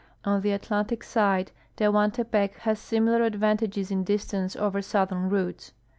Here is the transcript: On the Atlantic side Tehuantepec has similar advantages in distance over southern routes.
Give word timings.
On 0.25 0.41
the 0.41 0.51
Atlantic 0.51 1.03
side 1.03 1.51
Tehuantepec 1.77 2.55
has 2.55 2.79
similar 2.79 3.21
advantages 3.21 3.91
in 3.91 4.03
distance 4.03 4.55
over 4.55 4.81
southern 4.81 5.29
routes. 5.29 5.73